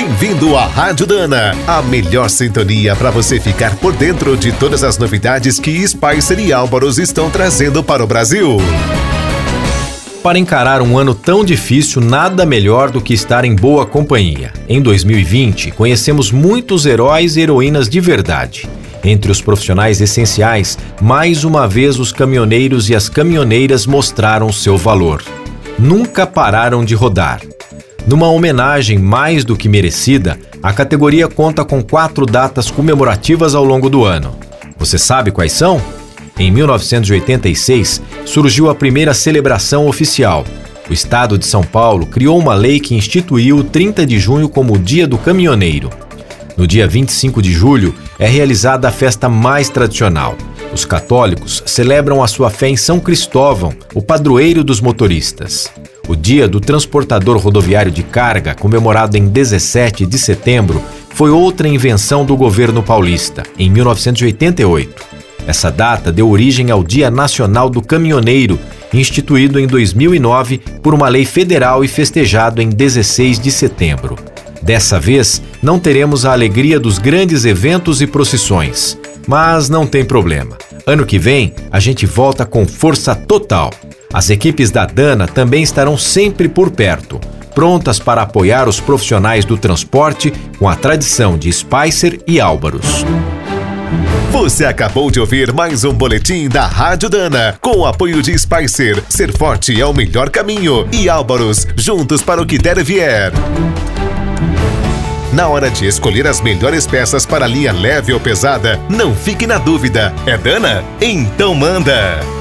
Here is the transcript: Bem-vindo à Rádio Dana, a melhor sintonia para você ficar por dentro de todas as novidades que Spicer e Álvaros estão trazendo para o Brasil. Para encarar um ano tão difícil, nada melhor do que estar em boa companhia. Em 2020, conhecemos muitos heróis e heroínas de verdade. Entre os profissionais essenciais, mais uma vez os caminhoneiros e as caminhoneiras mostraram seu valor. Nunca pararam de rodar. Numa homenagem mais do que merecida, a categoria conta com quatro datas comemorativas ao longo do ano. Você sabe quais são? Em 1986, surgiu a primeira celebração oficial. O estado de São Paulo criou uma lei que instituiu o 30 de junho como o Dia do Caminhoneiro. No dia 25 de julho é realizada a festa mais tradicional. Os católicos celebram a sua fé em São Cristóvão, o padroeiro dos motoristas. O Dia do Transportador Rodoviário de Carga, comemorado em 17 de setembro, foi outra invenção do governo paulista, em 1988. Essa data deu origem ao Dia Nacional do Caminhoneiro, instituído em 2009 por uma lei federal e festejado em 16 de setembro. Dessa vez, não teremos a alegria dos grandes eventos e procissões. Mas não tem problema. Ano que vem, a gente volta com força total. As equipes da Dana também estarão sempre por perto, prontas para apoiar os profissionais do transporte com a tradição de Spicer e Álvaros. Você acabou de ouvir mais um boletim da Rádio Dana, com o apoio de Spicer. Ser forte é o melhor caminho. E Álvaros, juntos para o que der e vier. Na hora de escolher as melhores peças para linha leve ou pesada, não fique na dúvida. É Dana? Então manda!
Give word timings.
Bem-vindo 0.00 0.56
à 0.56 0.64
Rádio 0.64 1.08
Dana, 1.08 1.56
a 1.66 1.82
melhor 1.82 2.30
sintonia 2.30 2.94
para 2.94 3.10
você 3.10 3.40
ficar 3.40 3.74
por 3.78 3.92
dentro 3.92 4.36
de 4.36 4.52
todas 4.52 4.84
as 4.84 4.96
novidades 4.96 5.58
que 5.58 5.84
Spicer 5.88 6.38
e 6.38 6.52
Álvaros 6.52 6.98
estão 6.98 7.28
trazendo 7.28 7.82
para 7.82 8.04
o 8.04 8.06
Brasil. 8.06 8.58
Para 10.22 10.38
encarar 10.38 10.82
um 10.82 10.96
ano 10.96 11.16
tão 11.16 11.44
difícil, 11.44 12.00
nada 12.00 12.46
melhor 12.46 12.92
do 12.92 13.00
que 13.00 13.12
estar 13.12 13.44
em 13.44 13.56
boa 13.56 13.84
companhia. 13.84 14.52
Em 14.68 14.80
2020, 14.80 15.72
conhecemos 15.72 16.30
muitos 16.30 16.86
heróis 16.86 17.36
e 17.36 17.40
heroínas 17.40 17.88
de 17.88 18.00
verdade. 18.00 18.68
Entre 19.02 19.32
os 19.32 19.40
profissionais 19.40 20.00
essenciais, 20.00 20.78
mais 21.02 21.42
uma 21.42 21.66
vez 21.66 21.98
os 21.98 22.12
caminhoneiros 22.12 22.88
e 22.88 22.94
as 22.94 23.08
caminhoneiras 23.08 23.84
mostraram 23.84 24.52
seu 24.52 24.76
valor. 24.78 25.24
Nunca 25.76 26.24
pararam 26.24 26.84
de 26.84 26.94
rodar. 26.94 27.40
Numa 28.08 28.26
homenagem 28.26 28.96
mais 28.96 29.44
do 29.44 29.54
que 29.54 29.68
merecida, 29.68 30.38
a 30.62 30.72
categoria 30.72 31.28
conta 31.28 31.62
com 31.62 31.82
quatro 31.82 32.24
datas 32.24 32.70
comemorativas 32.70 33.54
ao 33.54 33.62
longo 33.62 33.90
do 33.90 34.02
ano. 34.02 34.34
Você 34.78 34.96
sabe 34.96 35.30
quais 35.30 35.52
são? 35.52 35.78
Em 36.38 36.50
1986, 36.50 38.00
surgiu 38.24 38.70
a 38.70 38.74
primeira 38.74 39.12
celebração 39.12 39.86
oficial. 39.86 40.46
O 40.88 40.92
estado 40.94 41.36
de 41.36 41.44
São 41.44 41.62
Paulo 41.62 42.06
criou 42.06 42.38
uma 42.38 42.54
lei 42.54 42.80
que 42.80 42.94
instituiu 42.94 43.58
o 43.58 43.64
30 43.64 44.06
de 44.06 44.18
junho 44.18 44.48
como 44.48 44.72
o 44.72 44.78
Dia 44.78 45.06
do 45.06 45.18
Caminhoneiro. 45.18 45.90
No 46.56 46.66
dia 46.66 46.88
25 46.88 47.42
de 47.42 47.52
julho 47.52 47.94
é 48.18 48.26
realizada 48.26 48.88
a 48.88 48.90
festa 48.90 49.28
mais 49.28 49.68
tradicional. 49.68 50.34
Os 50.72 50.86
católicos 50.86 51.62
celebram 51.66 52.22
a 52.22 52.26
sua 52.26 52.48
fé 52.48 52.68
em 52.68 52.76
São 52.76 53.00
Cristóvão, 53.00 53.74
o 53.94 54.00
padroeiro 54.00 54.64
dos 54.64 54.80
motoristas. 54.80 55.70
O 56.08 56.16
Dia 56.16 56.48
do 56.48 56.58
Transportador 56.58 57.36
Rodoviário 57.36 57.92
de 57.92 58.02
Carga, 58.02 58.54
comemorado 58.54 59.18
em 59.18 59.28
17 59.28 60.06
de 60.06 60.18
setembro, 60.18 60.82
foi 61.10 61.28
outra 61.28 61.68
invenção 61.68 62.24
do 62.24 62.34
governo 62.34 62.82
paulista, 62.82 63.42
em 63.58 63.68
1988. 63.68 65.04
Essa 65.46 65.70
data 65.70 66.10
deu 66.10 66.30
origem 66.30 66.70
ao 66.70 66.82
Dia 66.82 67.10
Nacional 67.10 67.68
do 67.68 67.82
Caminhoneiro, 67.82 68.58
instituído 68.92 69.60
em 69.60 69.66
2009 69.66 70.62
por 70.82 70.94
uma 70.94 71.10
lei 71.10 71.26
federal 71.26 71.84
e 71.84 71.88
festejado 71.88 72.62
em 72.62 72.70
16 72.70 73.38
de 73.38 73.52
setembro. 73.52 74.16
Dessa 74.62 74.98
vez, 74.98 75.42
não 75.62 75.78
teremos 75.78 76.24
a 76.24 76.32
alegria 76.32 76.80
dos 76.80 76.98
grandes 76.98 77.44
eventos 77.44 78.00
e 78.00 78.06
procissões. 78.06 78.98
Mas 79.26 79.68
não 79.68 79.86
tem 79.86 80.06
problema. 80.06 80.56
Ano 80.86 81.04
que 81.04 81.18
vem, 81.18 81.52
a 81.70 81.78
gente 81.78 82.06
volta 82.06 82.46
com 82.46 82.66
força 82.66 83.14
total. 83.14 83.70
As 84.12 84.30
equipes 84.30 84.70
da 84.70 84.86
Dana 84.86 85.26
também 85.28 85.62
estarão 85.62 85.98
sempre 85.98 86.48
por 86.48 86.70
perto, 86.70 87.20
prontas 87.54 87.98
para 87.98 88.22
apoiar 88.22 88.66
os 88.66 88.80
profissionais 88.80 89.44
do 89.44 89.58
transporte 89.58 90.32
com 90.58 90.66
a 90.66 90.74
tradição 90.74 91.36
de 91.36 91.52
Spicer 91.52 92.18
e 92.26 92.40
Álvaros. 92.40 93.04
Você 94.30 94.64
acabou 94.64 95.10
de 95.10 95.20
ouvir 95.20 95.52
mais 95.52 95.84
um 95.84 95.92
boletim 95.92 96.48
da 96.48 96.66
Rádio 96.66 97.10
Dana, 97.10 97.58
com 97.60 97.78
o 97.78 97.86
apoio 97.86 98.22
de 98.22 98.38
Spicer. 98.38 99.02
Ser 99.08 99.36
forte 99.36 99.78
é 99.78 99.84
o 99.84 99.92
melhor 99.92 100.30
caminho. 100.30 100.88
E 100.92 101.08
Álvaros, 101.08 101.66
juntos 101.76 102.22
para 102.22 102.40
o 102.40 102.46
que 102.46 102.56
der 102.56 102.78
e 102.78 102.82
vier. 102.82 103.32
Na 105.32 105.48
hora 105.48 105.70
de 105.70 105.86
escolher 105.86 106.26
as 106.26 106.40
melhores 106.40 106.86
peças 106.86 107.26
para 107.26 107.46
linha 107.46 107.72
leve 107.72 108.12
ou 108.12 108.20
pesada, 108.20 108.80
não 108.88 109.14
fique 109.14 109.46
na 109.46 109.58
dúvida. 109.58 110.14
É 110.24 110.38
Dana? 110.38 110.82
Então 111.00 111.54
manda! 111.54 112.37